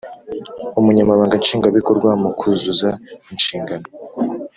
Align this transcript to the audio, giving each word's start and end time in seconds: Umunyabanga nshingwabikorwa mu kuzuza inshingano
Umunyabanga 0.79 1.35
nshingwabikorwa 1.41 2.09
mu 2.21 2.29
kuzuza 2.39 2.89
inshingano 3.33 3.85